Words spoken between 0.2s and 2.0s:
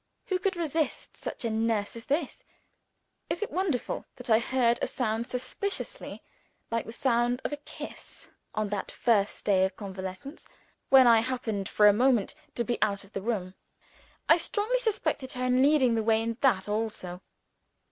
Who could resist such a nurse